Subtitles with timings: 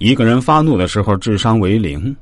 [0.00, 2.16] 一个人发怒的时候，智商为零，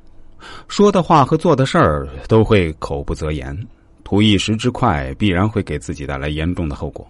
[0.66, 3.56] 说的话和做的事儿都会口不择言，
[4.02, 7.06] 图一时之快，必然会给自己带来严重的后果。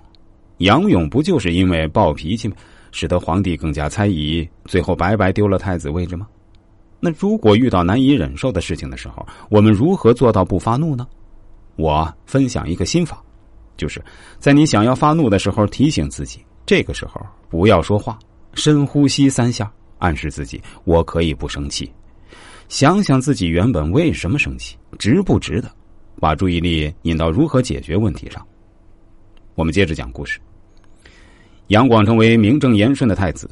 [0.58, 2.52] 杨勇不就是因为暴脾气，
[2.92, 6.28] 使得皇帝更加猜疑，最后白白丢了太子位置吗？
[7.00, 11.08] 那如果遇到难以忍受的事情的时候，我们如何做到不发怒呢？
[11.76, 13.22] 我分享一个心法，
[13.78, 14.04] 就是
[14.38, 18.18] 在你想要发怒的时候，提醒自己，这个时候不要说话，
[18.52, 19.72] 深呼吸三下。
[19.98, 21.90] 暗示自己，我可以不生气。
[22.68, 25.70] 想想自己原本为什么生气，值不值得？
[26.20, 28.44] 把注意力引到如何解决问题上。
[29.54, 30.38] 我们接着讲故事。
[31.68, 33.48] 杨广成为名正言顺的太子。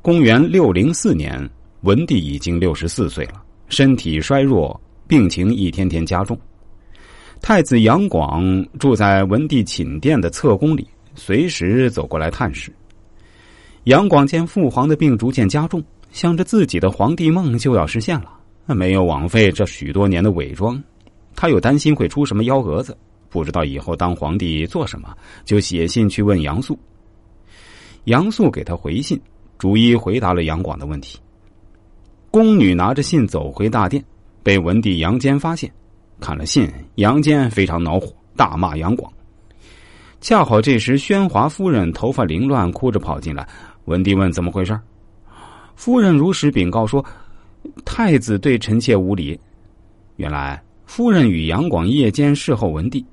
[0.00, 1.48] 公元六零四年，
[1.82, 6.38] 文帝已经六十四岁了，身体衰弱，病情一天天加重。
[7.42, 12.72] 太子杨广住在文帝寝殿的侧宫里，随时走过来探视。
[13.88, 18.28] 杨广见父皇的病逐渐加重，想着自己的皇帝梦就要实现了，
[18.66, 20.78] 没有枉费这许多年的伪装。
[21.34, 22.94] 他又担心会出什么幺蛾子，
[23.30, 25.16] 不知道以后当皇帝做什么，
[25.46, 26.78] 就写信去问杨素。
[28.04, 29.18] 杨素给他回信，
[29.56, 31.18] 逐一回答了杨广的问题。
[32.30, 34.04] 宫女拿着信走回大殿，
[34.42, 35.72] 被文帝杨坚发现，
[36.20, 39.10] 看了信，杨坚非常恼火，大骂杨广。
[40.20, 43.48] 恰好这时，宣华夫人头发凌乱，哭着跑进来。
[43.88, 44.78] 文帝问：“怎么回事？”
[45.74, 47.04] 夫人如实禀告说
[47.84, 49.38] ：“太子对臣妾无礼。”
[50.16, 53.04] 原来夫人与杨广夜间侍候文帝，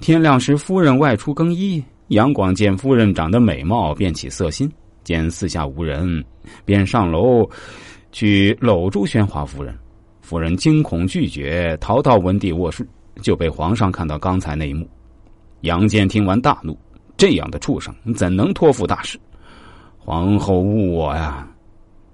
[0.00, 4.70] 天亮时夫人外出更衣，杨广见夫人长得美貌，便起色心，
[5.04, 6.24] 见四下无人，
[6.64, 7.48] 便上楼
[8.12, 9.76] 去搂住宣华夫人。
[10.22, 12.84] 夫人惊恐拒绝，逃到文帝卧室，
[13.22, 14.88] 就被皇上看到刚才那一幕。
[15.60, 16.76] 杨坚听完大怒
[17.16, 19.18] ：“这样的畜生怎能托付大事？”
[20.06, 21.44] 皇后误我呀！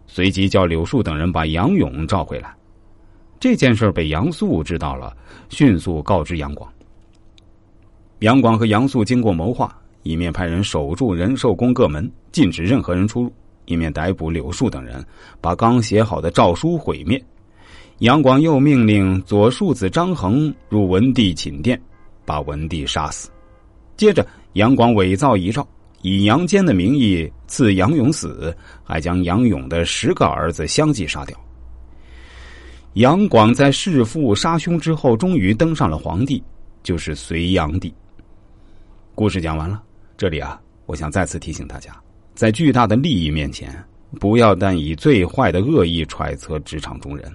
[0.06, 2.50] 随即叫柳树等人把杨勇召回来。
[3.38, 5.14] 这件事被杨素知道了，
[5.50, 6.72] 迅速告知杨广。
[8.20, 13.28] 杨广和杨素经过谋划，一面派人守住仁寿宫各门，禁止任何人出入；
[13.66, 15.04] 一面逮捕柳树等人，
[15.38, 17.22] 把刚写好的诏书毁灭。
[17.98, 21.78] 杨广又命令左庶子张衡入文帝寝殿，
[22.24, 23.28] 把文帝杀死。
[23.98, 25.68] 接着，杨广伪造遗诏。
[26.02, 28.54] 以杨坚的名义赐杨勇死，
[28.84, 31.36] 还将杨勇的十个儿子相继杀掉。
[32.94, 36.42] 杨广在弑父杀兄之后，终于登上了皇帝，
[36.82, 37.92] 就是隋炀帝。
[39.14, 39.82] 故事讲完了，
[40.16, 41.96] 这里啊，我想再次提醒大家，
[42.34, 43.72] 在巨大的利益面前，
[44.20, 47.32] 不要但以最坏的恶意揣测职场中人，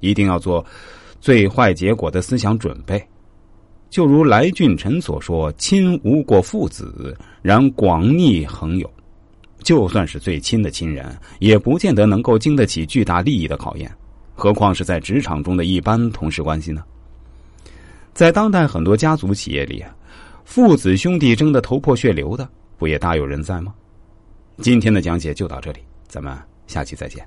[0.00, 0.64] 一定要做
[1.20, 3.00] 最坏结果的思想准备。
[3.88, 8.90] 就如来俊臣所说：“亲无过父子，然广逆恒有。
[9.62, 13.90] 就算是最亲的亲人，也不见得能够经得起巨大利益的考验，
[14.34, 16.84] 何况是在职场中的一般同事关系呢？”
[18.12, 19.84] 在当代很多家族企业里，
[20.44, 22.48] 父子兄弟争得头破血流的，
[22.78, 23.74] 不也大有人在吗？
[24.58, 26.36] 今天的讲解就到这里，咱们
[26.66, 27.26] 下期再见。